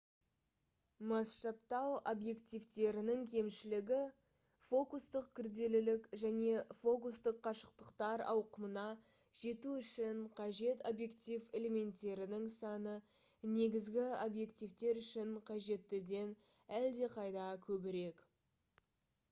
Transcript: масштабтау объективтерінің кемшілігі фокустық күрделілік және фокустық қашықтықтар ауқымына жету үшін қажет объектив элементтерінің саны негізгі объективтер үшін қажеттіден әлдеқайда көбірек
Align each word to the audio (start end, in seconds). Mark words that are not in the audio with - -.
масштабтау 1.09 1.89
объективтерінің 2.11 3.19
кемшілігі 3.33 3.97
фокустық 4.67 5.25
күрделілік 5.39 6.07
және 6.21 6.47
фокустық 6.77 7.37
қашықтықтар 7.47 8.23
ауқымына 8.31 8.85
жету 9.41 9.73
үшін 9.81 10.23
қажет 10.41 10.81
объектив 10.93 11.45
элементтерінің 11.61 12.47
саны 12.57 12.95
негізгі 13.59 14.07
объективтер 14.25 15.03
үшін 15.05 15.37
қажеттіден 15.51 16.33
әлдеқайда 16.81 17.47
көбірек 17.69 18.25